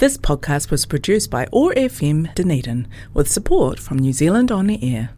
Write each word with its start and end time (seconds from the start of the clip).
This 0.00 0.16
podcast 0.16 0.70
was 0.70 0.86
produced 0.86 1.30
by 1.30 1.46
OAR 1.52 1.74
FM 1.74 2.34
Dunedin 2.34 2.88
with 3.12 3.30
support 3.30 3.78
from 3.78 3.98
New 3.98 4.14
Zealand 4.14 4.50
On 4.50 4.66
the 4.66 4.78
Air. 4.82 5.10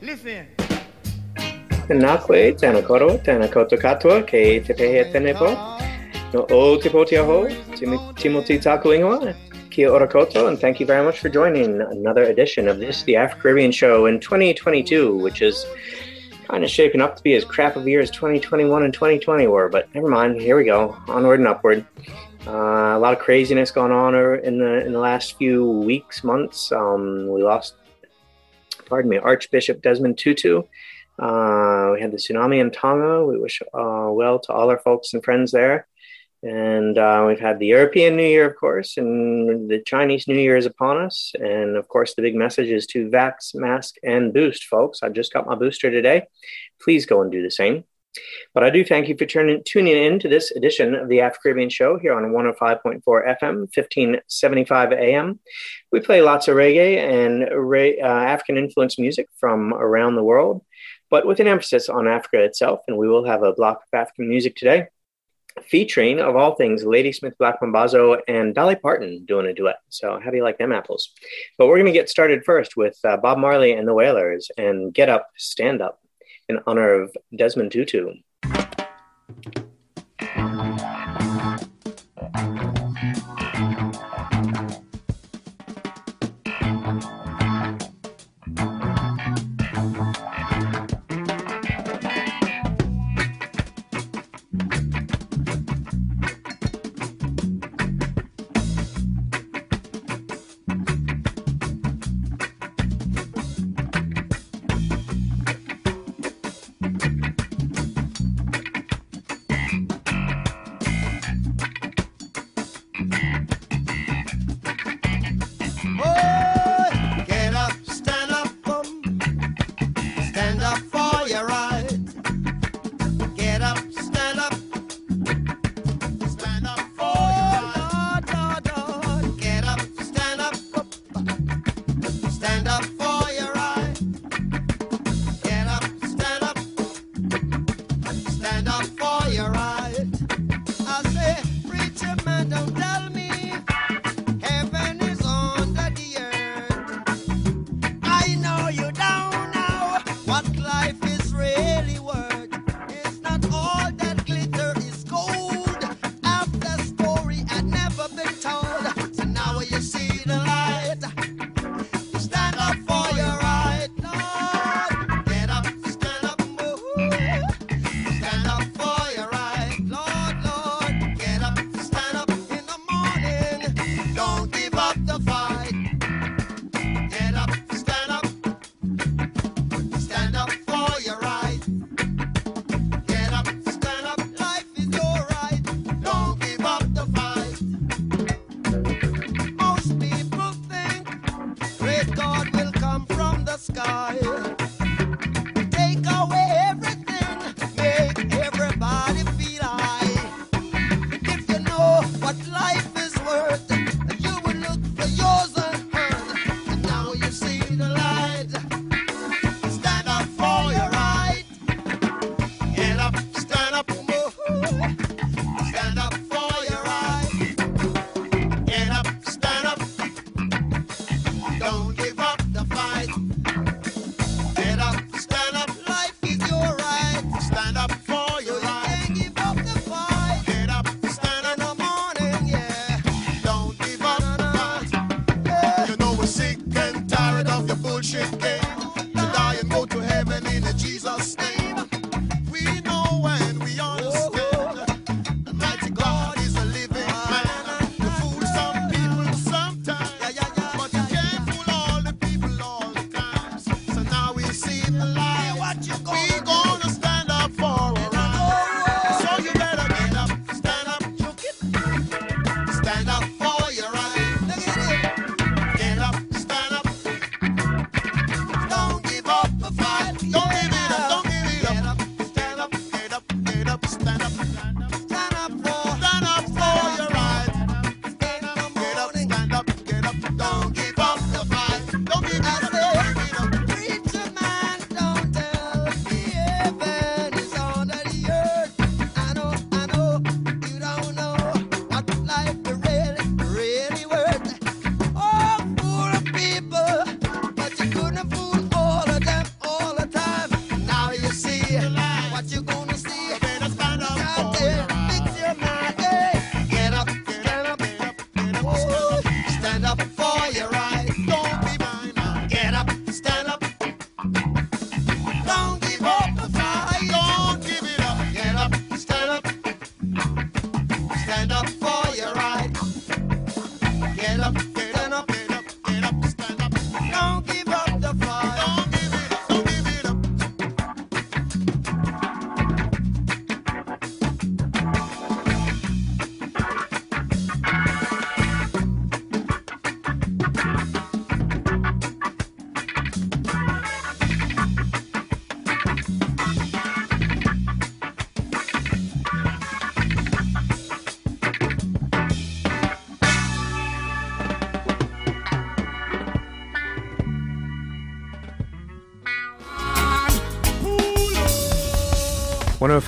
Listen. 0.00 0.46
Nakwe, 1.88 2.54
tēnā 2.54 2.86
koro, 2.86 3.18
tēnā 3.26 3.50
koutou 3.50 3.82
katoa, 3.82 4.22
kei 4.22 4.60
te 4.60 4.78
pehe 4.78 5.02
tēne 5.10 5.34
po. 5.34 5.77
No 6.34 6.46
o 6.50 6.76
te 6.76 6.90
poti 6.90 7.16
aho, 7.16 7.48
Timothy 8.16 8.58
Taku 8.58 9.32
kia 9.70 9.88
ora 9.88 10.06
koto, 10.06 10.46
and 10.48 10.58
thank 10.58 10.78
you 10.78 10.84
very 10.84 11.02
much 11.02 11.20
for 11.20 11.30
joining 11.30 11.80
another 11.80 12.24
edition 12.24 12.68
of 12.68 12.78
this, 12.78 13.02
the 13.04 13.16
Afro-Caribbean 13.16 13.72
Show 13.72 14.04
in 14.04 14.20
2022, 14.20 15.16
which 15.16 15.40
is 15.40 15.64
kind 16.46 16.64
of 16.64 16.68
shaping 16.70 17.00
up 17.00 17.16
to 17.16 17.22
be 17.22 17.34
as 17.34 17.46
crap 17.46 17.76
of 17.76 17.86
a 17.86 17.90
year 17.90 18.00
as 18.00 18.10
2021 18.10 18.82
and 18.82 18.92
2020 18.92 19.46
were, 19.46 19.70
but 19.70 19.88
never 19.94 20.08
mind, 20.08 20.38
here 20.38 20.56
we 20.56 20.64
go, 20.64 20.94
onward 21.08 21.40
and 21.40 21.48
upward. 21.48 21.86
Uh, 22.46 22.96
a 22.96 22.98
lot 22.98 23.14
of 23.14 23.20
craziness 23.20 23.70
going 23.70 23.92
on 23.92 24.14
in 24.44 24.58
the 24.58 24.84
in 24.84 24.92
the 24.92 24.98
last 24.98 25.38
few 25.38 25.66
weeks, 25.66 26.22
months. 26.22 26.70
Um, 26.72 27.26
we 27.28 27.42
lost, 27.42 27.74
pardon 28.84 29.10
me, 29.10 29.16
Archbishop 29.16 29.80
Desmond 29.80 30.18
Tutu. 30.18 30.62
Uh, 31.18 31.90
we 31.94 32.00
had 32.00 32.12
the 32.12 32.16
tsunami 32.16 32.60
in 32.60 32.70
Tonga. 32.70 33.24
We 33.24 33.38
wish 33.38 33.60
uh, 33.74 34.08
well 34.12 34.38
to 34.40 34.52
all 34.52 34.70
our 34.70 34.78
folks 34.78 35.14
and 35.14 35.24
friends 35.24 35.52
there. 35.52 35.87
And 36.42 36.96
uh, 36.96 37.24
we've 37.26 37.40
had 37.40 37.58
the 37.58 37.66
European 37.66 38.16
New 38.16 38.26
Year, 38.26 38.46
of 38.46 38.56
course, 38.56 38.96
and 38.96 39.68
the 39.68 39.82
Chinese 39.84 40.28
New 40.28 40.38
Year 40.38 40.56
is 40.56 40.66
upon 40.66 40.98
us. 40.98 41.32
And 41.34 41.76
of 41.76 41.88
course, 41.88 42.14
the 42.14 42.22
big 42.22 42.36
message 42.36 42.68
is 42.68 42.86
to 42.88 43.08
vax, 43.08 43.54
mask, 43.54 43.96
and 44.04 44.32
boost, 44.32 44.64
folks. 44.64 45.02
I 45.02 45.08
just 45.08 45.32
got 45.32 45.46
my 45.46 45.56
booster 45.56 45.90
today. 45.90 46.26
Please 46.80 47.06
go 47.06 47.22
and 47.22 47.32
do 47.32 47.42
the 47.42 47.50
same. 47.50 47.84
But 48.54 48.64
I 48.64 48.70
do 48.70 48.84
thank 48.84 49.08
you 49.08 49.16
for 49.16 49.26
turning, 49.26 49.62
tuning 49.64 49.96
in 49.96 50.18
to 50.20 50.28
this 50.28 50.50
edition 50.52 50.94
of 50.94 51.08
the 51.08 51.20
Afro 51.20 51.40
Caribbean 51.42 51.70
Show 51.70 51.98
here 51.98 52.14
on 52.14 52.32
105.4 52.32 53.02
FM, 53.04 53.58
1575 53.74 54.92
AM. 54.92 55.40
We 55.92 56.00
play 56.00 56.22
lots 56.22 56.48
of 56.48 56.56
reggae 56.56 56.98
and 56.98 57.44
uh, 57.44 58.06
African 58.06 58.56
influenced 58.56 58.98
music 58.98 59.28
from 59.38 59.74
around 59.74 60.14
the 60.14 60.24
world, 60.24 60.64
but 61.10 61.26
with 61.26 61.40
an 61.40 61.48
emphasis 61.48 61.88
on 61.88 62.08
Africa 62.08 62.42
itself. 62.42 62.80
And 62.88 62.96
we 62.96 63.08
will 63.08 63.26
have 63.26 63.42
a 63.42 63.52
block 63.52 63.82
of 63.92 63.98
African 63.98 64.28
music 64.28 64.56
today 64.56 64.86
featuring, 65.62 66.20
of 66.20 66.36
all 66.36 66.54
things, 66.54 66.84
Ladysmith 66.84 67.36
Black 67.38 67.60
Mambazo 67.60 68.20
and 68.28 68.54
Dolly 68.54 68.76
Parton 68.76 69.24
doing 69.24 69.46
a 69.46 69.54
duet. 69.54 69.78
So, 69.88 70.20
how 70.22 70.30
do 70.30 70.36
you 70.36 70.42
like 70.42 70.58
them 70.58 70.72
apples? 70.72 71.10
But 71.56 71.66
we're 71.66 71.76
going 71.76 71.86
to 71.86 71.92
get 71.92 72.08
started 72.08 72.44
first 72.44 72.76
with 72.76 72.98
uh, 73.04 73.16
Bob 73.16 73.38
Marley 73.38 73.72
and 73.72 73.86
the 73.86 73.94
Wailers 73.94 74.50
and 74.56 74.92
Get 74.92 75.08
Up, 75.08 75.28
Stand 75.36 75.82
Up 75.82 76.00
in 76.48 76.60
honor 76.66 76.94
of 76.94 77.16
Desmond 77.36 77.72
Tutu. 77.72 78.14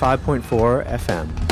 Five 0.01 0.23
point 0.23 0.43
four 0.43 0.83
FM. 0.85 1.50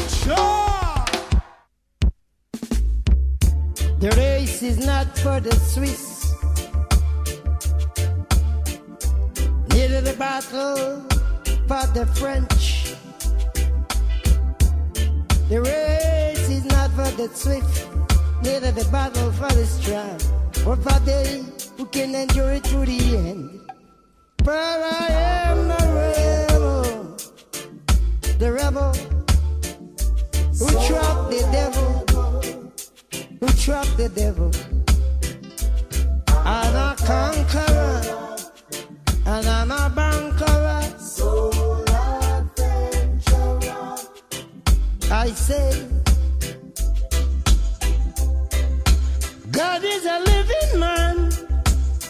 the 28.40 28.54
rebel 28.54 28.94
who 30.58 30.68
trapped 30.88 31.30
the 31.30 31.42
devil, 31.52 31.90
who 33.42 33.48
trapped 33.58 33.98
the 33.98 34.08
devil. 34.08 34.50
And 36.46 36.76
a 36.78 36.96
conqueror, 37.06 38.02
and 39.26 39.46
I'm 39.46 39.72
a 39.72 39.92
bankerer. 39.94 40.84
Soul 40.98 41.84
adventurer. 42.32 42.78
I 45.12 45.32
say, 45.32 45.86
God 49.52 49.84
is 49.84 50.06
a 50.06 50.20
living 50.20 50.80
man, 50.80 51.30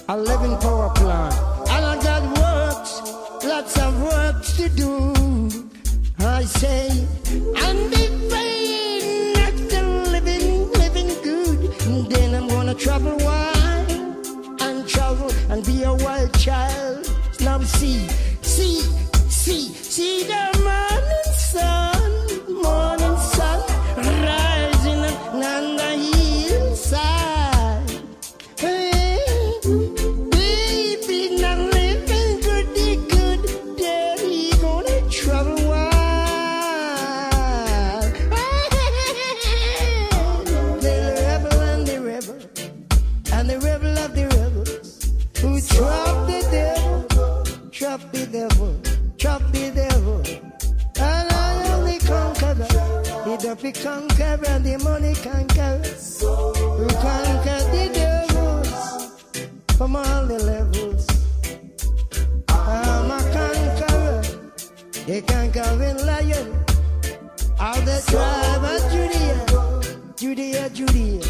a 0.08 0.16
living 0.16 0.58
power 0.58 0.92
plant, 0.94 1.34
and 1.72 1.86
I 1.86 2.00
got 2.04 2.22
works, 2.38 3.02
lots 3.44 3.80
of 3.80 4.00
works 4.04 4.56
to 4.58 4.70
do. 4.70 5.19
I 6.39 6.45
say, 6.45 7.06
I'm 7.57 7.91
acting, 9.36 10.03
living, 10.09 10.71
living 10.71 11.07
good. 11.21 11.69
Then 12.09 12.33
I'm 12.33 12.47
gonna 12.47 12.74
travel 12.74 13.18
wide 13.18 14.15
and 14.62 14.88
travel 14.88 15.30
and 15.50 15.65
be 15.65 15.83
a 15.83 15.94
wild 15.94 16.33
child. 16.39 17.12
Now 17.41 17.59
see, 17.59 18.07
see, 18.41 18.80
see, 19.27 19.74
see 19.74 20.24
the 20.24 20.59
morning 20.63 21.33
sun. 21.33 21.88
the 53.71 53.81
conqueror, 53.83 54.60
the 54.60 54.77
money 54.83 55.13
conqueror, 55.16 55.83
so 55.83 56.54
who 56.54 56.88
conquered 56.88 57.68
the 57.71 57.89
devils 57.94 59.13
from 59.77 59.95
all 59.95 60.25
the 60.25 60.39
levels. 60.39 61.07
I'm 62.50 63.12
a 63.12 63.19
conqueror, 63.36 64.21
The 65.06 65.21
conquering 65.21 65.98
lion 66.06 66.48
of 67.60 67.86
the 67.86 68.01
tribe 68.10 68.63
of 68.74 68.81
Judea, 68.92 69.38
Judea, 70.15 70.69
Judea, 70.69 71.22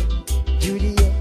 Judea. 0.60 1.19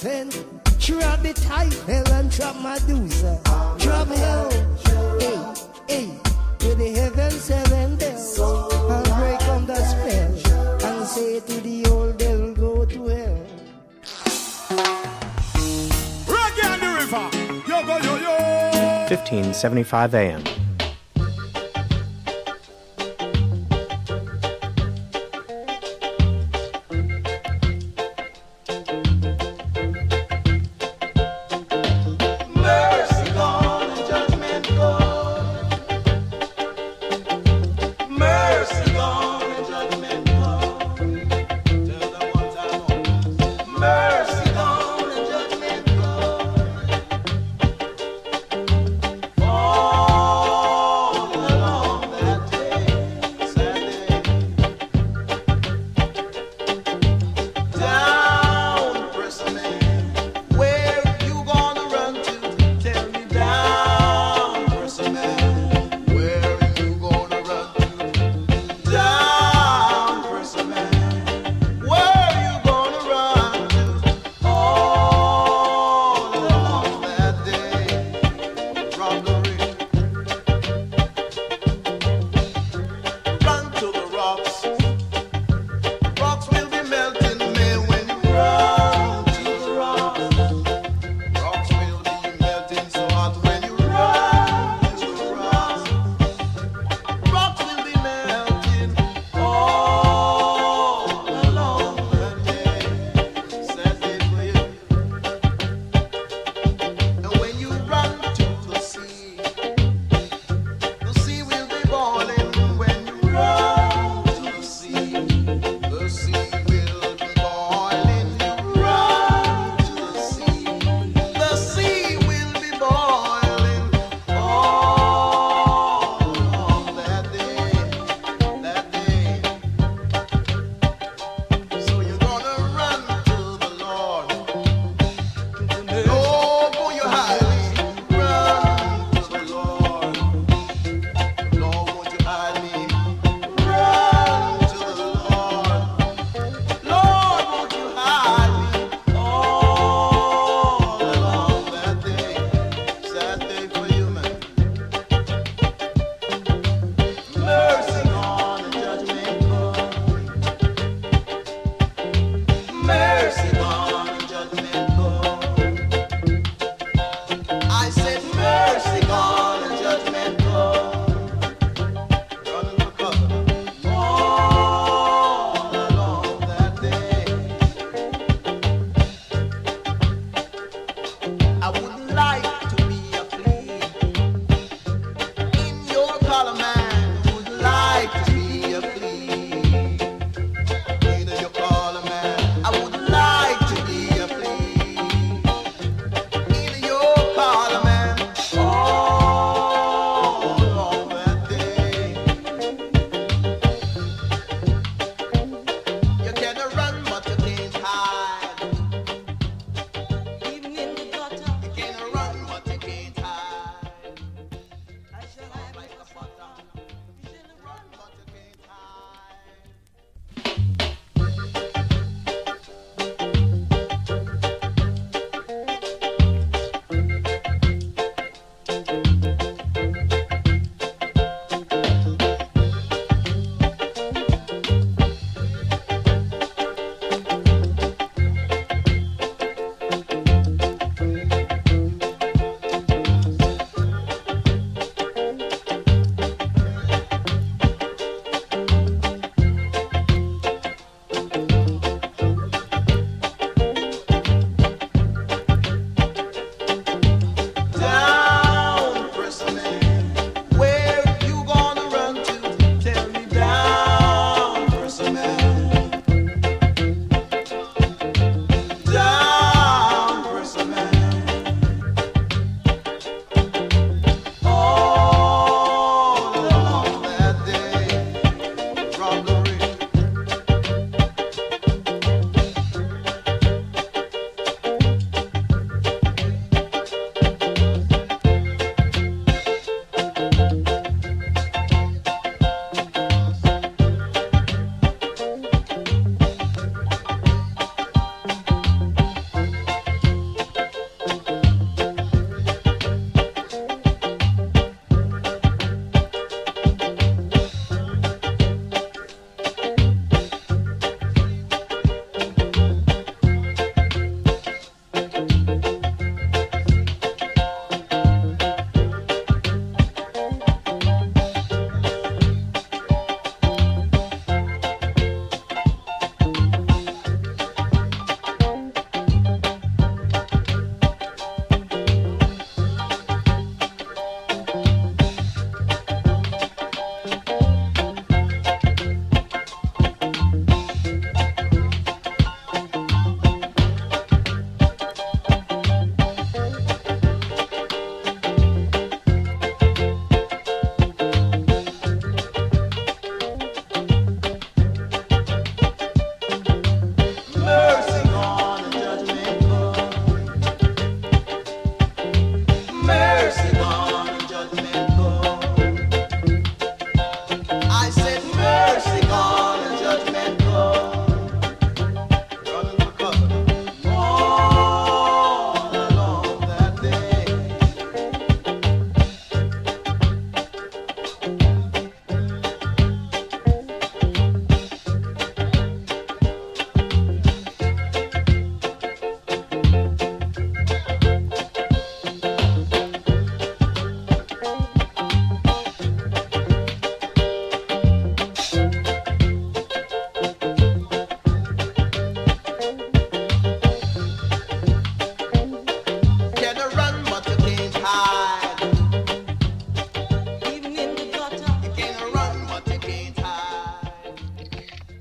Drop 0.00 1.20
the 1.20 1.34
title 1.34 2.10
and 2.14 2.30
drop 2.30 2.56
Medusa. 2.56 3.38
Drop 3.78 4.08
hell. 4.08 4.50
Hey, 5.20 5.36
hey. 5.88 6.10
To 6.60 6.74
the 6.74 6.90
heavens, 6.94 7.48
bells. 7.98 8.38
And 8.38 9.04
break 9.18 9.42
on 9.48 9.66
the 9.66 9.76
spell. 9.76 10.88
And 10.88 11.06
say 11.06 11.40
to 11.40 11.60
the 11.60 11.86
old 11.90 12.18
go 12.54 12.86
to 12.86 13.08
hell. 13.08 13.46
Reggae 16.24 16.64
on 16.72 16.80
the 16.80 16.90
river. 16.98 17.28
Yo, 17.68 17.82
go, 17.84 17.98
yo, 17.98 18.16
yo. 18.16 18.30
1575 19.10 20.14
AM. 20.14 20.59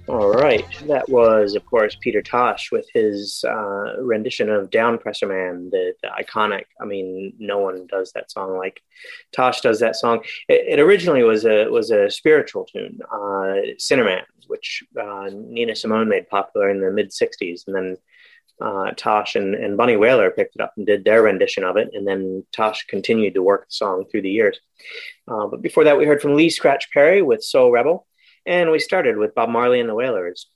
All 0.10 0.32
right, 0.32 0.66
that 0.88 1.08
was, 1.08 1.54
of 1.54 1.64
course, 1.68 1.96
Peter 2.02 2.24
Tosh 2.24 2.72
with 2.72 2.88
his 2.96 3.46
uh, 3.48 4.02
rendition 4.02 4.50
of 4.50 4.72
Downpressor 4.72 5.28
Man, 5.28 5.70
the, 5.70 5.94
the, 6.02 6.08
iconic. 6.08 6.64
I 6.82 6.86
mean, 6.86 7.34
no 7.38 7.60
one 7.60 7.86
does 7.86 8.12
that 8.14 8.32
song 8.32 8.58
like 8.58 8.82
Tosh 9.36 9.62
does 9.62 9.80
that 9.82 9.96
song. 9.96 10.24
It, 10.48 10.80
it 10.80 10.80
originally 10.80 11.22
was 11.22 11.46
a 11.46 11.70
was 11.70 11.92
a 11.92 12.10
spiritual 12.10 12.66
tune, 12.66 12.98
uh, 13.12 13.78
Sinnerman, 13.78 14.24
which 14.48 14.84
uh, 15.00 15.30
Nina 15.32 15.76
Simone 15.76 16.10
made 16.10 16.28
popular 16.28 16.72
in 16.72 16.82
the 16.82 16.90
mid 16.90 17.12
'60s, 17.12 17.68
and 17.68 17.76
then 17.76 17.98
uh, 18.60 18.90
Tosh 18.98 19.36
and, 19.36 19.54
and 19.54 19.78
Bunny 19.78 19.96
Wailer 19.96 20.32
picked 20.32 20.56
it 20.56 20.62
up 20.62 20.74
and 20.76 20.88
did 20.88 21.06
their 21.06 21.22
rendition 21.22 21.64
of 21.64 21.78
it, 21.78 21.90
and 21.94 22.08
then 22.08 22.44
Tosh 22.52 22.88
continued 22.88 23.36
to 23.36 23.44
work 23.44 23.68
the 23.68 23.74
song 23.74 24.06
through 24.10 24.24
the 24.24 24.32
years. 24.32 24.60
Uh, 25.28 25.46
but 25.46 25.62
before 25.62 25.84
that, 25.84 26.00
we 26.00 26.06
heard 26.06 26.20
from 26.20 26.34
Lee 26.34 26.50
Scratch 26.50 26.90
Perry 26.92 27.22
with 27.22 27.44
Soul 27.44 27.72
Rebel. 27.72 28.08
And 28.50 28.72
we 28.72 28.80
started 28.80 29.16
with 29.16 29.36
Bob 29.36 29.50
Marley 29.50 29.80
and 29.80 29.88
the 29.88 29.94
Wailers. 29.94 30.48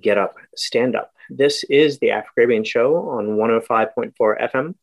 Get 0.00 0.16
up, 0.16 0.36
stand 0.56 0.96
up. 0.96 1.12
This 1.28 1.64
is 1.64 1.98
the 1.98 2.12
Afro 2.12 2.30
Caribbean 2.34 2.64
Show 2.64 3.10
on 3.10 3.36
105.4 3.36 4.14
FM, 4.18 4.74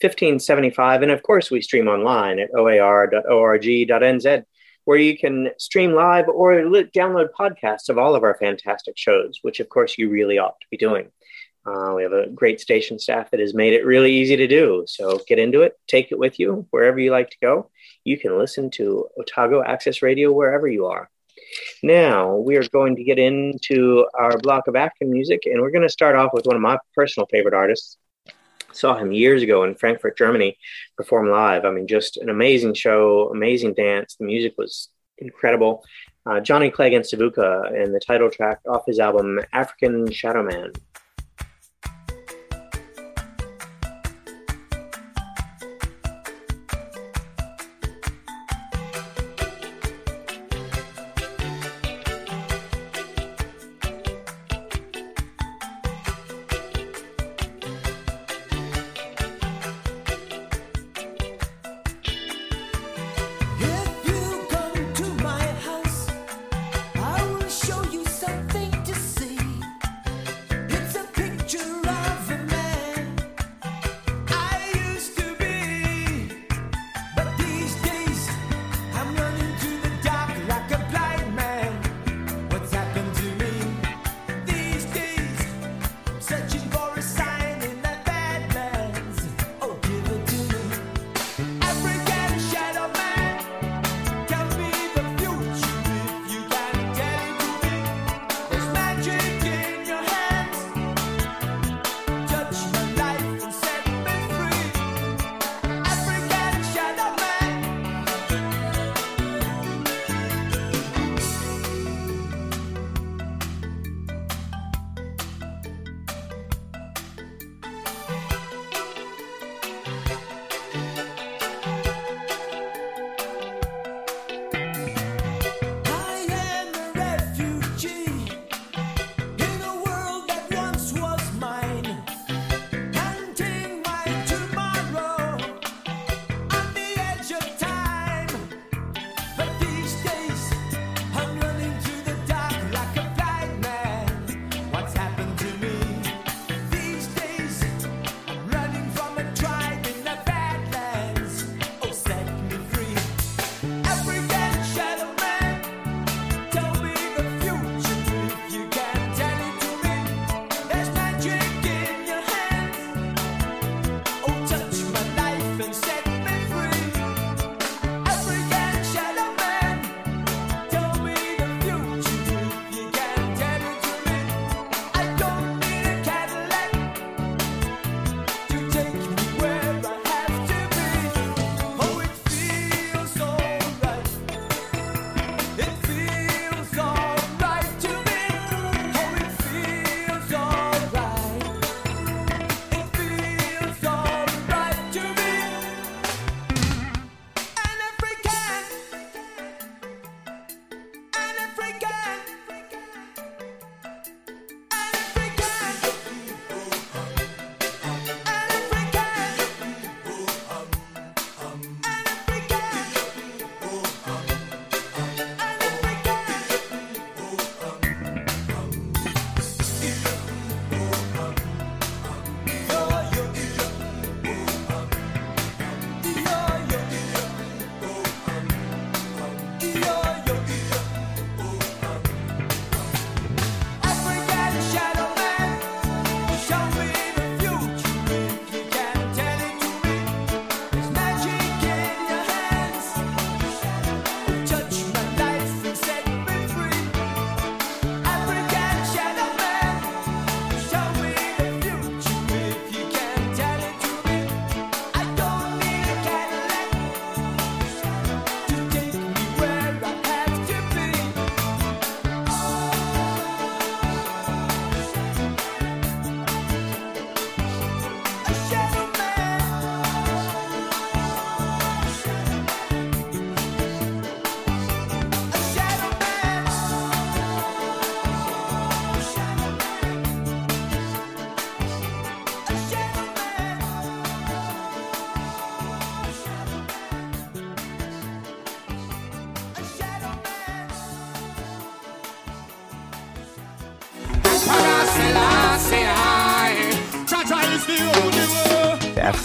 1575. 0.00 1.02
And 1.02 1.10
of 1.12 1.22
course, 1.22 1.50
we 1.50 1.60
stream 1.60 1.86
online 1.86 2.38
at 2.38 2.48
oar.org.nz, 2.54 4.42
where 4.86 4.98
you 4.98 5.18
can 5.18 5.50
stream 5.58 5.92
live 5.92 6.28
or 6.28 6.54
download 6.54 7.28
podcasts 7.38 7.90
of 7.90 7.98
all 7.98 8.14
of 8.14 8.22
our 8.22 8.38
fantastic 8.40 8.96
shows, 8.96 9.40
which 9.42 9.60
of 9.60 9.68
course 9.68 9.98
you 9.98 10.08
really 10.08 10.38
ought 10.38 10.58
to 10.62 10.66
be 10.70 10.78
doing. 10.78 11.10
Uh, 11.66 11.92
we 11.94 12.02
have 12.02 12.14
a 12.14 12.30
great 12.30 12.58
station 12.58 12.98
staff 12.98 13.30
that 13.32 13.40
has 13.40 13.52
made 13.52 13.74
it 13.74 13.84
really 13.84 14.14
easy 14.14 14.36
to 14.36 14.46
do. 14.46 14.82
So 14.86 15.20
get 15.28 15.38
into 15.38 15.60
it, 15.60 15.74
take 15.86 16.10
it 16.10 16.18
with 16.18 16.40
you 16.40 16.66
wherever 16.70 16.98
you 16.98 17.10
like 17.10 17.28
to 17.28 17.38
go. 17.42 17.70
You 18.02 18.18
can 18.18 18.38
listen 18.38 18.70
to 18.70 19.08
Otago 19.20 19.62
Access 19.62 20.00
Radio 20.00 20.32
wherever 20.32 20.66
you 20.66 20.86
are. 20.86 21.10
Now, 21.82 22.36
we 22.36 22.56
are 22.56 22.68
going 22.68 22.96
to 22.96 23.04
get 23.04 23.18
into 23.18 24.06
our 24.14 24.38
block 24.38 24.66
of 24.66 24.76
African 24.76 25.10
music, 25.10 25.42
and 25.44 25.60
we're 25.60 25.70
going 25.70 25.82
to 25.82 25.88
start 25.88 26.16
off 26.16 26.32
with 26.32 26.46
one 26.46 26.56
of 26.56 26.62
my 26.62 26.78
personal 26.94 27.26
favorite 27.26 27.54
artists. 27.54 27.96
Saw 28.72 28.96
him 28.96 29.12
years 29.12 29.42
ago 29.42 29.64
in 29.64 29.74
Frankfurt, 29.74 30.18
Germany, 30.18 30.58
perform 30.96 31.30
live. 31.30 31.64
I 31.64 31.70
mean, 31.70 31.86
just 31.86 32.16
an 32.18 32.28
amazing 32.28 32.74
show, 32.74 33.30
amazing 33.32 33.74
dance. 33.74 34.16
The 34.16 34.26
music 34.26 34.54
was 34.58 34.88
incredible. 35.18 35.84
Uh, 36.26 36.40
Johnny 36.40 36.70
Clegg 36.70 36.92
and 36.92 37.04
Savuka, 37.04 37.72
and 37.74 37.94
the 37.94 38.00
title 38.00 38.30
track 38.30 38.60
off 38.68 38.82
his 38.86 38.98
album 38.98 39.40
African 39.52 40.10
Shadow 40.10 40.42
Man. 40.42 40.72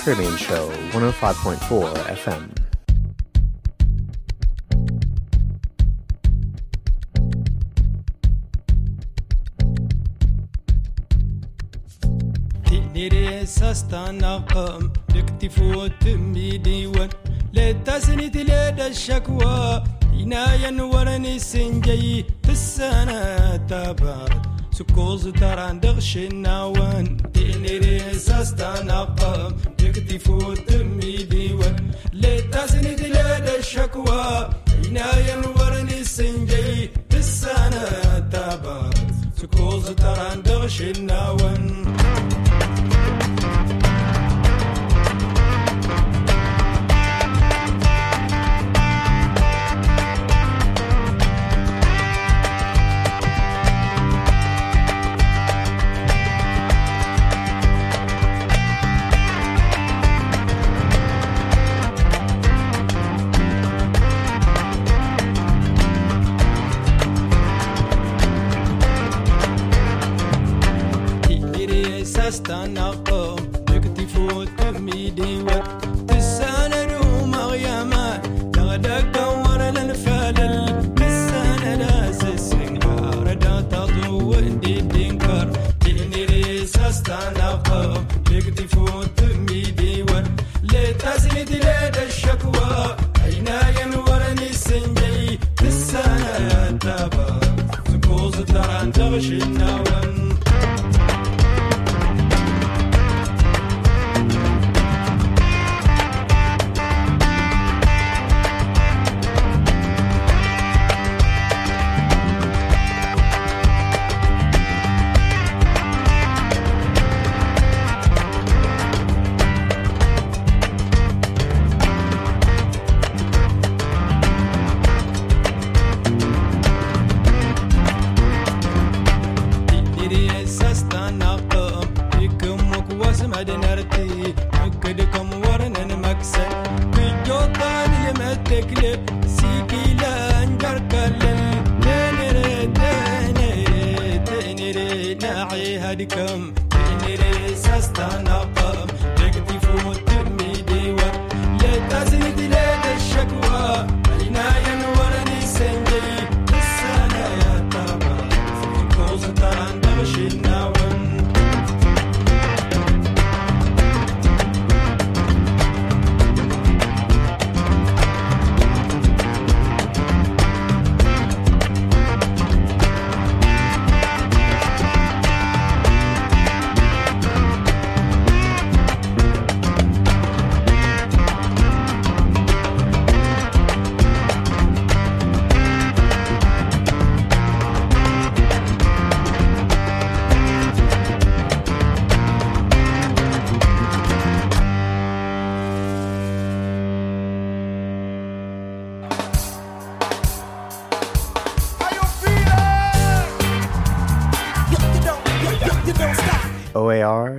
Caribbean 0.03 0.35
Show, 0.35 0.67
105.4 0.91 1.95
FM. 2.11 2.51
Tidire 12.65 13.47
sastana 13.47 14.43
qam 14.51 14.91
diktifu 15.13 15.87
good. 30.39 30.62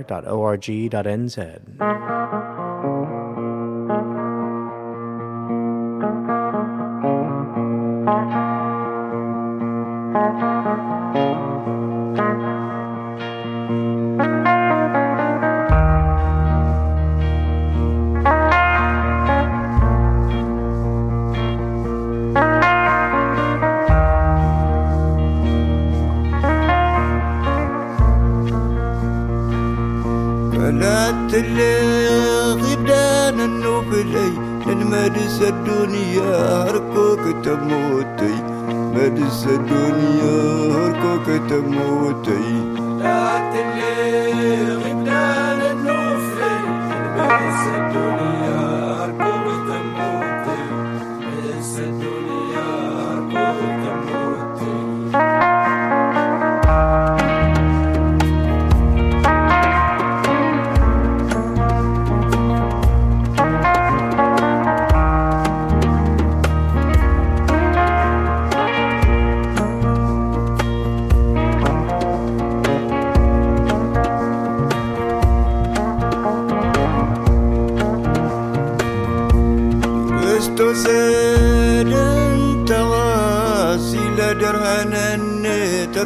www.org.nz. 0.07 1.39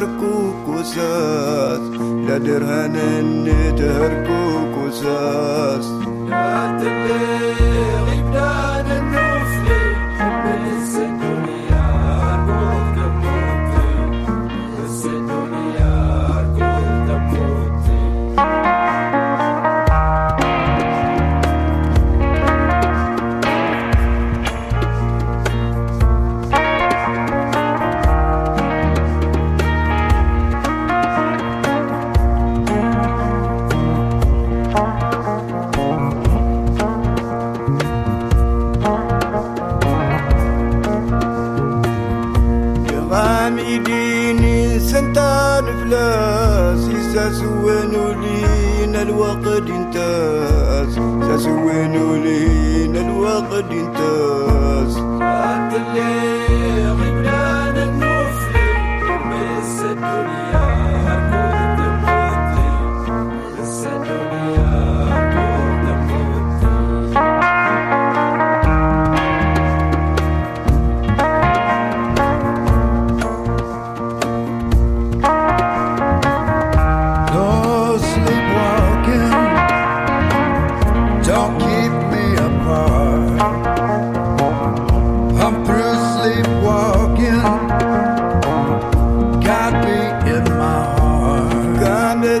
تهركوك 0.00 0.68
وساس 0.68 1.80
لا 2.28 2.38
درهن 2.38 2.96
اني 2.96 3.72
تهركوك 3.72 4.84
وساس 4.86 5.86
يا 6.30 6.78
تبليغ 6.80 8.09
وين 51.46 52.22
لينا 52.22 53.00
الوقت 53.00 53.70
ينتاز 53.70 54.98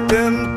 them 0.08 0.49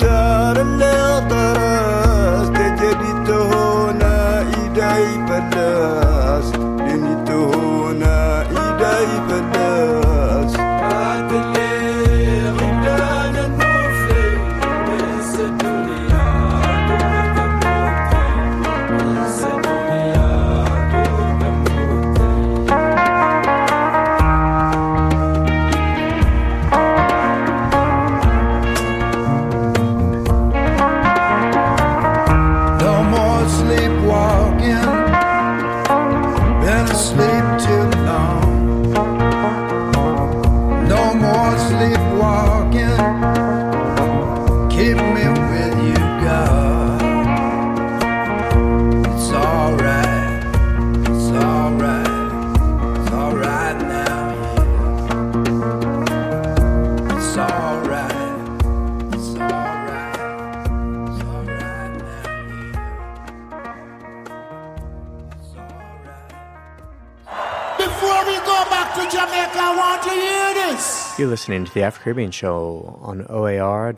listening 71.33 71.65
to 71.65 71.73
the 71.73 71.81
Afro 71.81 72.03
Caribbean 72.03 72.29
Show 72.29 72.99
on 73.01 73.25
oar.org.nz. 73.25 73.93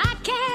I 0.00 0.14
can't. 0.22 0.47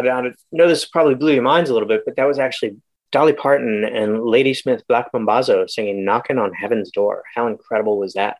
Now, 0.00 0.20
I, 0.20 0.26
I 0.26 0.32
know 0.52 0.68
this 0.68 0.84
probably 0.84 1.14
blew 1.14 1.32
your 1.32 1.42
minds 1.42 1.70
a 1.70 1.72
little 1.72 1.88
bit, 1.88 2.02
but 2.04 2.16
that 2.16 2.26
was 2.26 2.38
actually 2.38 2.76
Dolly 3.10 3.32
Parton 3.32 3.84
and 3.84 4.22
Ladysmith 4.22 4.82
Black 4.88 5.12
Mambazo 5.12 5.68
singing 5.68 6.04
Knocking 6.04 6.38
on 6.38 6.52
Heaven's 6.52 6.90
Door. 6.90 7.24
How 7.34 7.46
incredible 7.46 7.98
was 7.98 8.14
that? 8.14 8.38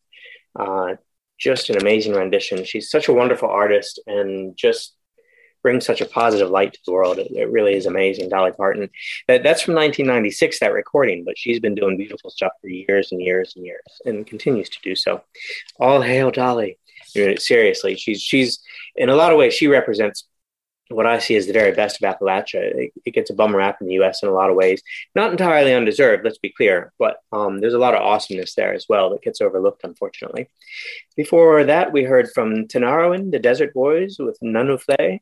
Uh, 0.58 0.94
just 1.38 1.70
an 1.70 1.80
amazing 1.80 2.14
rendition. 2.14 2.64
She's 2.64 2.90
such 2.90 3.08
a 3.08 3.12
wonderful 3.12 3.48
artist 3.48 4.00
and 4.06 4.56
just 4.56 4.94
brings 5.62 5.86
such 5.86 6.00
a 6.00 6.06
positive 6.06 6.50
light 6.50 6.72
to 6.72 6.80
the 6.86 6.92
world. 6.92 7.18
It, 7.18 7.30
it 7.32 7.50
really 7.50 7.74
is 7.74 7.86
amazing, 7.86 8.28
Dolly 8.28 8.52
Parton. 8.52 8.90
That, 9.26 9.42
that's 9.42 9.62
from 9.62 9.74
1996, 9.74 10.60
that 10.60 10.72
recording, 10.72 11.24
but 11.24 11.38
she's 11.38 11.60
been 11.60 11.74
doing 11.74 11.96
beautiful 11.96 12.30
stuff 12.30 12.52
for 12.60 12.68
years 12.68 13.12
and 13.12 13.20
years 13.20 13.54
and 13.56 13.64
years 13.64 13.82
and 14.04 14.26
continues 14.26 14.68
to 14.68 14.78
do 14.82 14.94
so. 14.94 15.22
All 15.80 16.00
hail 16.00 16.30
Dolly. 16.30 16.78
Seriously, 17.38 17.96
she's 17.96 18.20
she's 18.20 18.58
in 18.94 19.08
a 19.08 19.16
lot 19.16 19.32
of 19.32 19.38
ways 19.38 19.54
she 19.54 19.66
represents 19.66 20.27
what 20.90 21.06
I 21.06 21.18
see 21.18 21.36
as 21.36 21.46
the 21.46 21.52
very 21.52 21.72
best 21.72 22.02
of 22.02 22.08
Appalachia. 22.08 22.60
It, 22.74 22.92
it 23.04 23.14
gets 23.14 23.30
a 23.30 23.34
bum 23.34 23.54
rap 23.54 23.78
in 23.80 23.86
the 23.86 23.94
U.S. 23.94 24.22
in 24.22 24.28
a 24.28 24.32
lot 24.32 24.50
of 24.50 24.56
ways, 24.56 24.82
not 25.14 25.30
entirely 25.30 25.74
undeserved. 25.74 26.24
Let's 26.24 26.38
be 26.38 26.52
clear, 26.52 26.92
but 26.98 27.18
um, 27.32 27.60
there's 27.60 27.74
a 27.74 27.78
lot 27.78 27.94
of 27.94 28.02
awesomeness 28.02 28.54
there 28.54 28.72
as 28.72 28.86
well 28.88 29.10
that 29.10 29.22
gets 29.22 29.40
overlooked, 29.40 29.84
unfortunately. 29.84 30.48
Before 31.16 31.64
that, 31.64 31.92
we 31.92 32.04
heard 32.04 32.30
from 32.32 32.66
Tinariwen, 32.66 33.30
the 33.30 33.38
Desert 33.38 33.74
Boys, 33.74 34.16
with 34.18 34.38
Nanufle, 34.42 35.20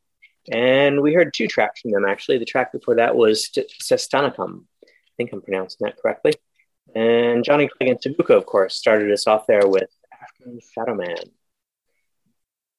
and 0.52 1.02
we 1.02 1.12
heard 1.12 1.34
two 1.34 1.48
tracks 1.48 1.80
from 1.80 1.90
them 1.90 2.04
actually. 2.04 2.38
The 2.38 2.44
track 2.44 2.72
before 2.72 2.96
that 2.96 3.16
was 3.16 3.50
Sastanàqqàm. 3.82 4.62
I 4.84 4.88
think 5.16 5.32
I'm 5.32 5.42
pronouncing 5.42 5.78
that 5.80 5.96
correctly. 6.00 6.34
And 6.94 7.42
Johnny 7.44 7.68
Clegg 7.68 7.90
and 7.90 8.00
Savuka, 8.00 8.36
of 8.36 8.46
course, 8.46 8.76
started 8.76 9.10
us 9.10 9.26
off 9.26 9.46
there 9.46 9.66
with 9.66 9.90
African 10.12 10.60
Shadow 10.72 10.94
Man 10.94 11.16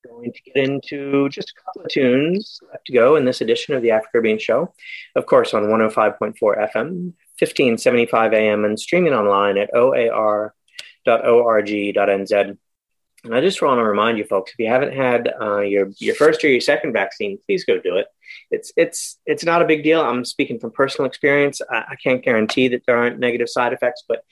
going 0.08 0.32
to 0.34 0.42
get 0.42 0.58
into 0.58 1.30
just 1.30 1.52
a 1.52 1.54
couple 1.62 1.84
of 1.84 1.90
tunes 1.90 2.60
left 2.72 2.86
to 2.86 2.94
go 2.94 3.16
in 3.16 3.26
this 3.26 3.42
edition 3.42 3.76
of 3.76 3.82
the 3.82 3.92
Afro 3.92 4.10
Caribbean 4.12 4.40
Show. 4.40 4.74
Of 5.16 5.26
course, 5.26 5.54
on 5.54 5.64
105.4 5.64 6.36
FM, 6.40 7.14
1575 7.40 8.34
AM, 8.34 8.66
and 8.66 8.80
streaming 8.80 9.14
online 9.14 9.58
at 9.58 9.70
oar.org.nz. 9.74 10.54
And 13.24 13.36
I 13.36 13.42
just 13.42 13.62
want 13.62 13.80
to 13.80 13.84
remind 13.84 14.18
you 14.18 14.24
folks, 14.24 14.52
if 14.52 14.60
you 14.60 14.68
haven't 14.68 14.94
had 14.94 15.34
uh, 15.42 15.60
your 15.60 15.90
your 15.98 16.16
first 16.16 16.44
or 16.44 16.50
your 16.50 16.62
second 16.62 16.94
vaccine, 16.94 17.40
please 17.46 17.66
go 17.66 17.80
do 17.80 17.98
it. 17.98 18.08
It's 18.52 18.72
it's 18.78 19.18
it's 19.26 19.44
not 19.44 19.62
a 19.62 19.66
big 19.66 19.84
deal. 19.84 20.02
I'm 20.02 20.24
speaking 20.24 20.60
from 20.60 20.72
personal 20.72 21.08
experience. 21.08 21.60
I, 21.70 21.78
I 21.90 21.96
can't 22.02 22.24
guarantee 22.24 22.70
that 22.70 22.84
there 22.86 22.98
aren't 22.98 23.20
negative 23.20 23.50
side 23.50 23.74
effects, 23.74 24.04
but 24.08 24.24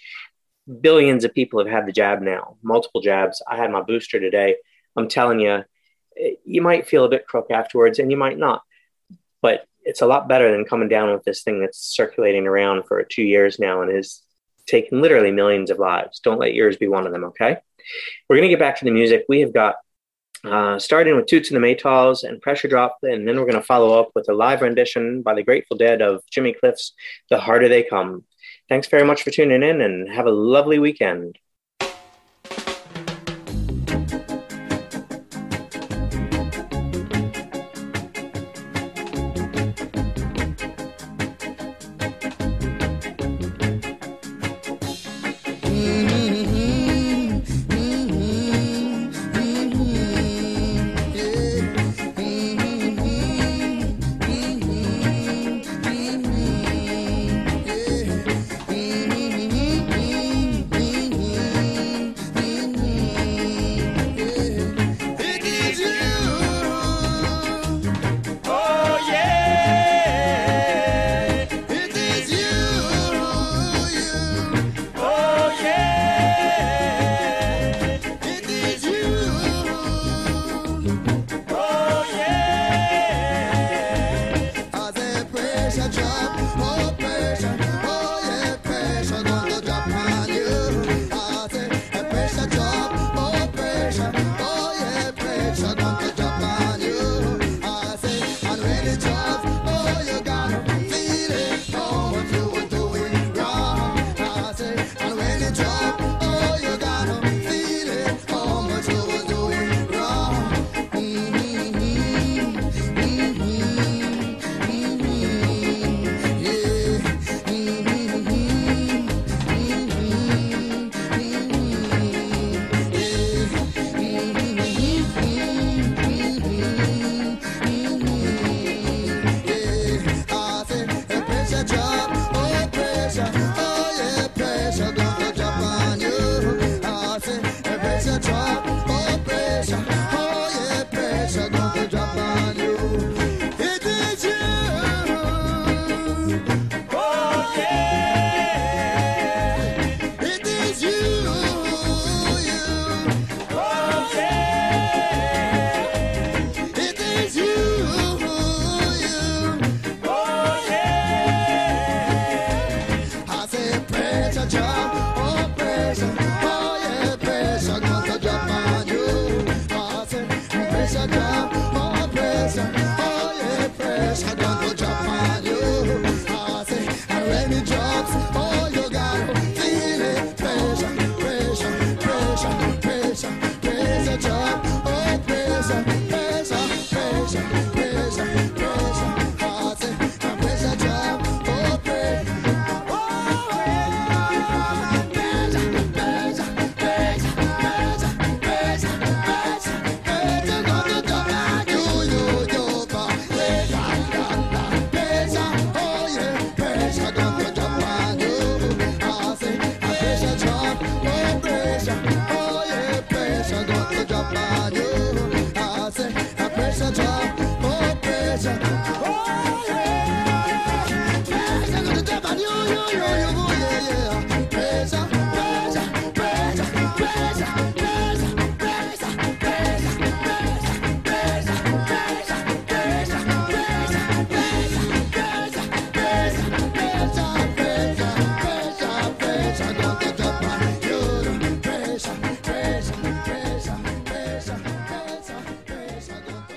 billions 0.82 1.23
of 1.23 1.34
people 1.34 1.59
have 1.59 1.67
had 1.67 1.86
the 1.86 1.91
jab 1.91 2.21
now, 2.21 2.57
multiple 2.63 3.01
jabs. 3.01 3.41
I 3.49 3.57
had 3.57 3.71
my 3.71 3.82
booster 3.82 4.19
today. 4.19 4.55
I'm 4.96 5.08
telling 5.08 5.39
you, 5.39 5.64
you 6.46 6.62
might 6.62 6.88
feel 6.88 7.06
a 7.06 7.10
bit 7.10 7.28
crook 7.28 7.48
afterwards, 7.52 8.00
and 8.00 8.12
you 8.12 8.18
might 8.18 8.38
not. 8.38 8.62
But 9.41 9.68
it's 9.84 10.02
a 10.02 10.08
lot 10.08 10.28
better 10.28 10.52
than 10.52 10.66
coming 10.66 10.89
down 10.89 11.12
with 11.14 11.24
this 11.24 11.43
thing 11.43 11.60
that's 11.60 11.80
circulating 11.80 12.48
around 12.48 12.84
for 12.88 13.04
two 13.04 13.24
years 13.24 13.60
now 13.60 13.82
and 13.82 13.96
is 13.96 14.24
taking 14.68 15.02
literally 15.02 15.32
millions 15.32 15.70
of 15.70 15.78
lives. 15.78 16.20
Don't 16.20 16.39
let 16.39 16.56
yours 16.56 16.78
be 16.78 16.88
one 16.88 17.06
of 17.06 17.12
them, 17.12 17.26
okay? 17.26 17.58
We're 18.28 18.38
going 18.38 18.50
to 18.50 18.54
get 18.54 18.60
back 18.60 18.80
to 18.80 18.86
the 18.86 18.91
music. 18.91 19.26
We 19.30 19.41
have 19.41 19.54
got 19.54 19.76
uh, 20.43 20.80
starting 20.80 21.16
with 21.16 21.28
Toots 21.28 21.52
and 21.52 21.64
the 21.64 21.68
Maytals 21.68 22.24
and 22.24 22.41
Pressure 22.41 22.68
Drop, 22.68 22.98
and 23.04 23.28
then 23.28 23.38
we're 23.38 23.46
going 23.46 23.54
to 23.56 23.62
follow 23.62 24.00
up 24.00 24.10
with 24.16 24.30
a 24.30 24.34
live 24.34 24.62
rendition 24.62 25.22
by 25.22 25.34
the 25.34 25.43
Grateful 25.43 25.78
Dead 25.78 26.02
of 26.02 26.24
Jimmy 26.32 26.54
Cliff's 26.54 26.93
The 27.30 27.39
Harder 27.39 27.68
They 27.68 27.84
Come. 27.84 28.24
Thanks 28.70 28.88
very 28.88 29.06
much 29.06 29.24
for 29.24 29.32
tuning 29.32 29.64
in 29.64 29.82
and 29.82 30.10
have 30.10 30.26
a 30.26 30.32
lovely 30.32 30.80
weekend. 30.80 31.38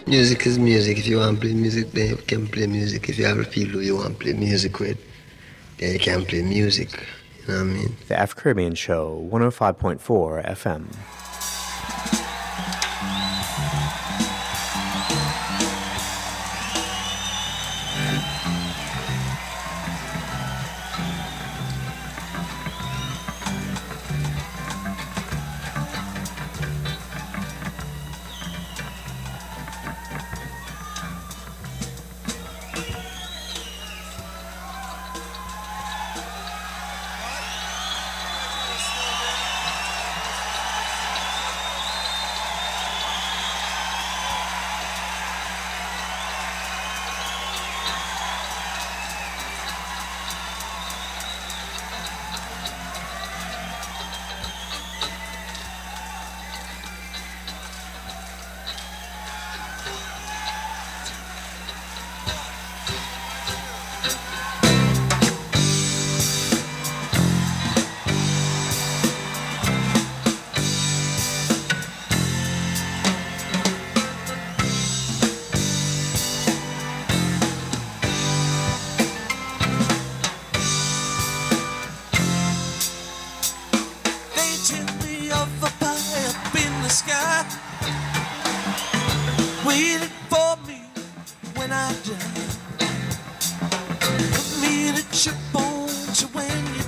Music 0.09 0.47
is 0.47 0.59
music. 0.59 0.97
If 0.97 1.07
you 1.07 1.19
want 1.19 1.35
to 1.35 1.41
play 1.43 1.53
music, 1.53 1.93
then 1.93 2.09
you 2.09 2.17
can 2.17 2.47
play 2.49 2.67
music. 2.67 3.11
If 3.11 3.19
you 3.19 3.27
have 3.27 3.39
a 3.39 3.45
people 3.45 3.83
you 3.83 3.97
want 3.97 4.19
to 4.19 4.25
play 4.25 4.33
music 4.33 4.81
with, 4.81 4.99
then 5.77 5.93
you 5.93 5.99
can 5.99 6.25
play 6.25 6.41
music. 6.41 6.91
You 7.47 7.53
know 7.53 7.59
what 7.59 7.61
I 7.61 7.65
mean? 7.65 7.97
The 8.09 8.23
Af 8.23 8.35
Caribbean 8.35 8.75
Show, 8.75 9.29
105.4 9.31 10.47
FM. 10.47 10.87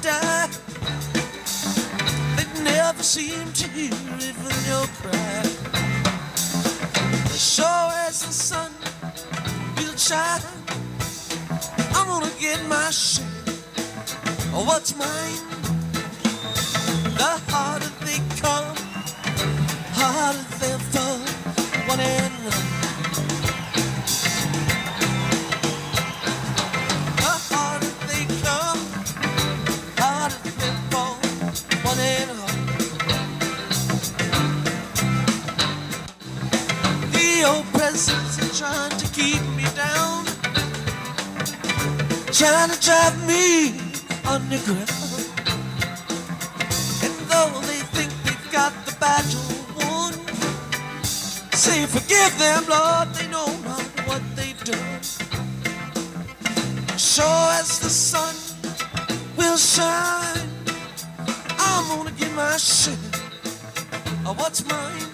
They 0.02 0.08
never 2.62 3.02
seem 3.02 3.52
to 3.52 3.68
hear 3.68 3.92
even 4.20 4.56
your 4.66 4.86
cry. 5.00 5.42
Sure 7.36 7.90
as 8.08 8.22
the 8.24 8.32
sun 8.32 8.72
will 9.76 9.96
shine, 9.96 10.40
I'm 11.94 12.06
gonna 12.06 12.30
get 12.40 12.64
my 12.66 12.90
share 12.90 13.26
of 14.54 14.66
what's 14.66 14.96
mine. 14.96 15.44
The 17.18 17.40
harder 17.48 17.79
trying 42.40 42.70
to 42.70 42.80
drive 42.80 43.16
me 43.28 43.68
underground. 44.24 44.88
And 47.04 47.14
though 47.28 47.60
they 47.68 47.80
think 47.92 48.10
they've 48.24 48.50
got 48.50 48.72
the 48.86 48.96
battle 48.98 49.44
won, 49.76 50.14
say 51.52 51.84
forgive 51.84 52.32
them, 52.38 52.64
Lord, 52.66 53.08
they 53.12 53.28
know 53.28 53.44
not 53.62 53.84
what 54.08 54.22
they've 54.36 54.64
done. 54.64 55.02
Sure 56.96 57.48
as 57.60 57.78
the 57.78 57.90
sun 57.90 58.34
will 59.36 59.58
shine, 59.58 60.48
I'm 61.58 61.88
gonna 61.94 62.12
get 62.12 62.32
my 62.32 62.56
share 62.56 62.94
of 64.24 64.38
what's 64.38 64.66
mine. 64.66 65.09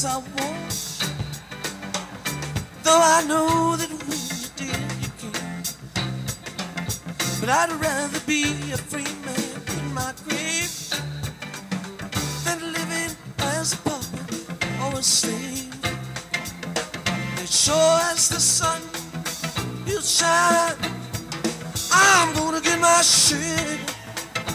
Things 0.00 0.04
I 0.04 0.16
want. 0.16 0.72
Though 2.82 3.00
I 3.02 3.24
know 3.26 3.76
that 3.76 3.90
when 4.06 4.20
you 4.40 4.48
did, 4.56 4.80
you 5.02 5.10
can. 5.18 5.62
But 7.40 7.48
I'd 7.48 7.72
rather 7.80 8.20
be 8.26 8.44
a 8.72 8.76
free 8.76 9.12
man 9.24 9.62
in 9.78 9.94
my 9.94 10.12
grave 10.24 10.70
than 12.44 12.72
living 12.72 13.16
as 13.38 13.72
a 13.72 13.76
puppet 13.78 14.34
or 14.82 14.98
a 14.98 15.02
slave. 15.02 15.74
As 17.42 17.64
sure 17.64 18.00
as 18.12 18.28
the 18.28 18.40
sun 18.40 18.82
will 19.86 20.02
shine, 20.02 20.76
I'm 21.92 22.34
gonna 22.34 22.60
get 22.60 22.78
my 22.80 23.02
share 23.02 23.78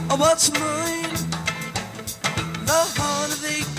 of 0.09 0.19
what's 0.19 0.51
mine. 0.59 1.15
The 2.65 2.81
harder 2.97 3.35
they 3.35 3.74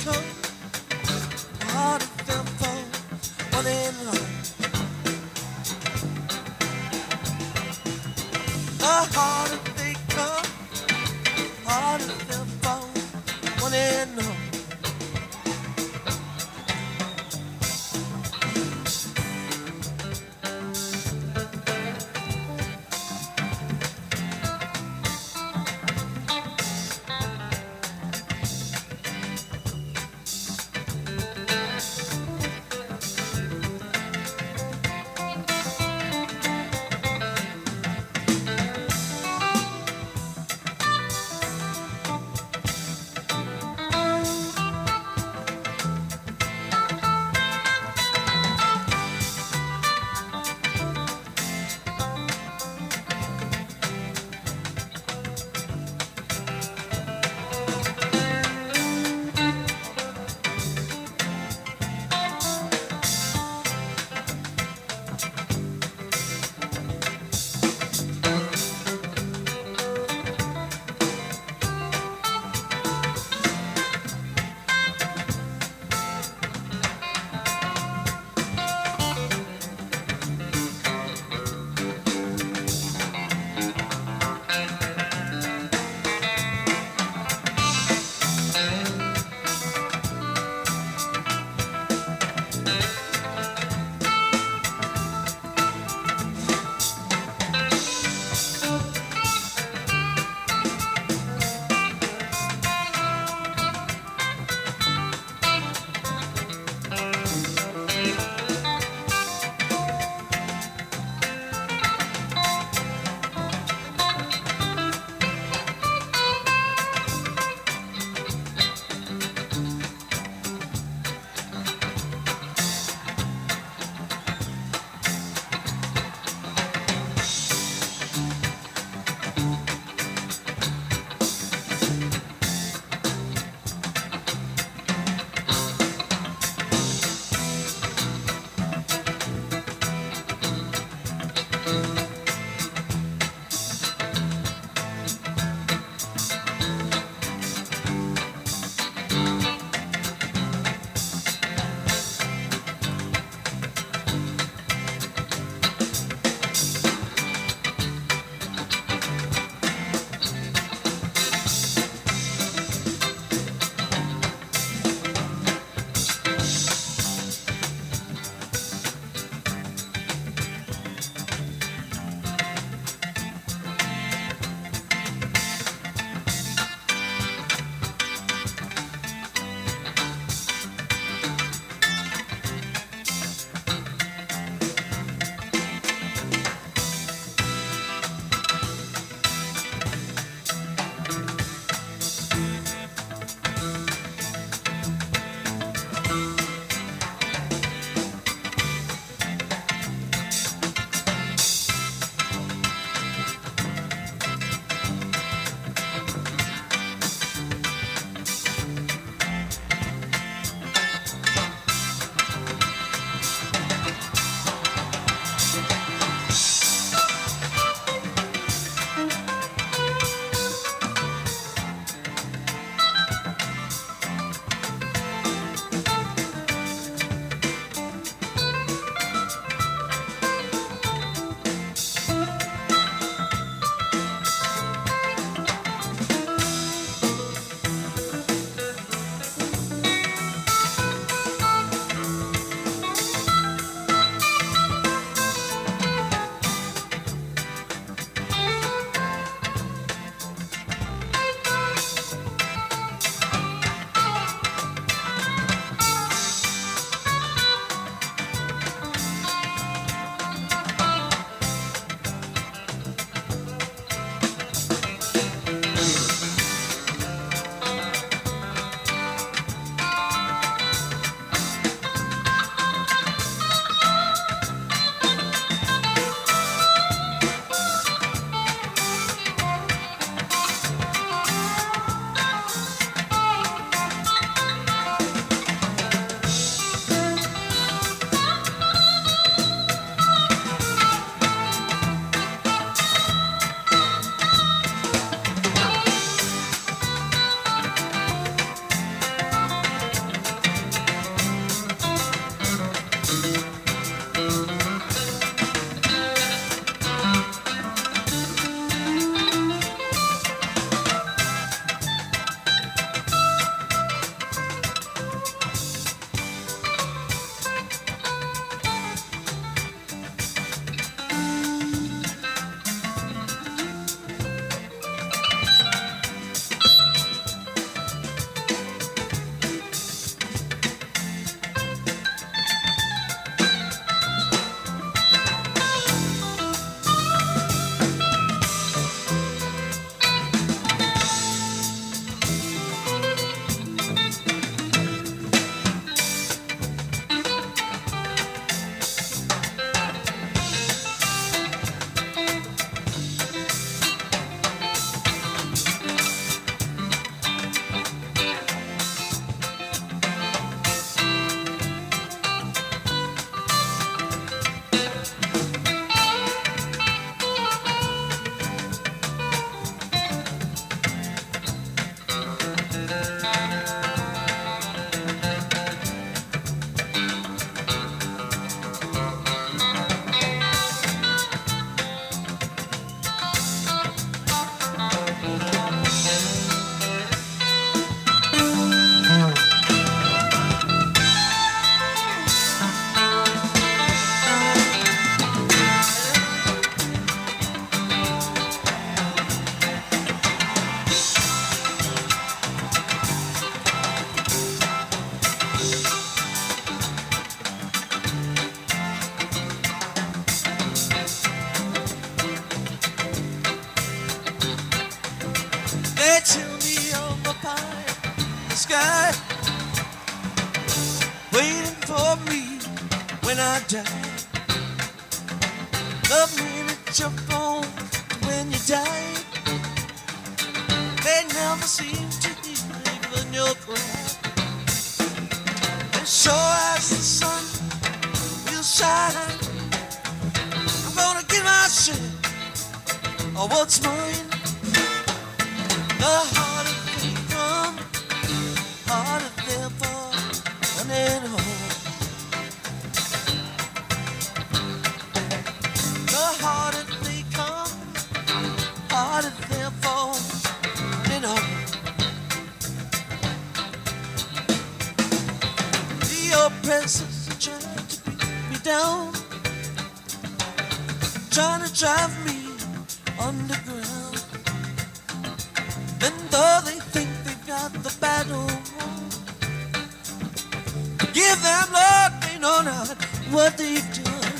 what 483.36 483.58
they've 483.58 483.92
done. 484.02 484.32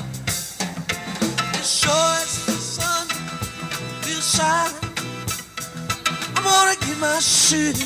As 1.61 1.69
sure 1.81 2.15
as 2.23 2.47
the 2.47 2.53
sun 2.53 3.07
will 4.05 4.25
shine, 4.35 4.73
I'm 6.35 6.43
gonna 6.43 6.77
get 6.81 6.99
my 6.99 7.19
shit 7.19 7.77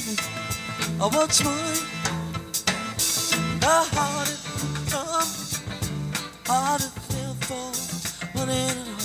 of 1.01 1.13
what's 1.13 1.43
mine. 1.43 1.83
The 3.59 3.77
harder 3.97 4.39
they 4.55 4.91
come, 4.93 5.31
harder 6.47 6.91
they'll 7.09 7.39
fall. 7.49 7.75
One 8.41 8.51
in 8.51 8.77
and 8.79 8.89
all. 8.95 9.03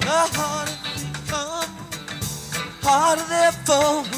The 0.00 0.20
harder 0.38 0.78
they 0.96 1.12
come, 1.30 1.72
harder 2.82 3.26
they 3.28 3.50
fall. 3.66 4.13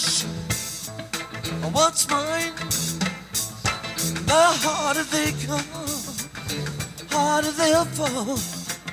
Share 0.00 0.30
of 1.64 1.74
what's 1.74 2.08
mine. 2.08 2.54
The 4.30 4.42
harder 4.64 5.04
they 5.04 5.32
come, 5.46 5.64
harder 7.10 7.52
they'll 7.52 7.84
fall. 7.84 8.38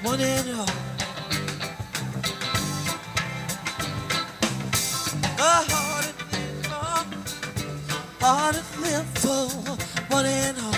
One 0.03 0.19
and 0.19 0.49
all. 0.59 0.65
The 5.37 5.53
harder 5.71 6.13
they 6.31 6.49
come, 6.69 7.09
harder 8.19 8.63
they'll 8.81 9.03
fall. 9.21 9.77
One 10.09 10.25
and 10.25 10.57
all. 10.59 10.71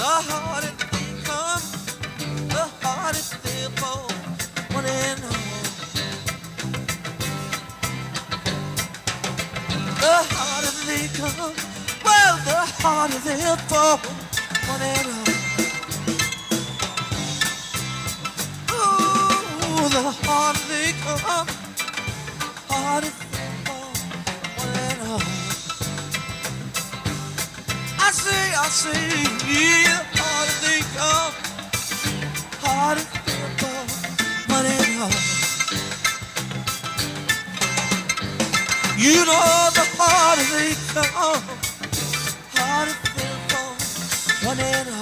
The 0.00 0.14
harder 0.28 0.74
they 0.92 1.08
come, 1.28 1.64
the 2.48 2.64
harder 2.82 3.24
they'll 3.44 3.70
fall. 3.80 4.10
One 4.74 4.86
and 4.86 5.24
all. 5.24 5.41
The 10.02 10.08
harder 10.08 10.74
they 10.88 11.08
come, 11.18 11.54
well, 12.04 12.36
the 12.46 12.56
harder 12.82 13.18
they'll 13.20 13.56
fall. 13.70 13.98
One 14.68 14.82
and 14.82 15.08
all. 15.08 15.34
Ooh, 18.76 19.88
the 19.90 20.02
harder 20.26 20.60
they 20.68 20.92
come, 21.04 21.48
harder 22.70 23.12
they'll 23.32 23.58
fall. 23.66 23.94
One 24.58 24.76
and 24.88 25.02
all. 25.10 25.22
I 27.98 28.10
say, 28.12 28.44
I 28.64 28.68
say, 28.68 29.02
yeah, 29.48 30.04
the 30.12 30.18
harder 30.22 30.58
they 30.66 30.80
come, 30.96 31.34
harder 32.62 33.06
they'll 33.26 33.56
fall. 33.60 34.56
One 34.56 34.66
and 34.66 35.02
all. 35.02 35.12
You 38.98 39.26
know 39.26 39.70
they 40.36 40.74
come, 40.94 41.42
harder 42.54 42.96
they'll 43.16 43.38
fall, 43.48 44.48
one 44.48 44.60
and 44.60 44.88
all. 44.88 45.01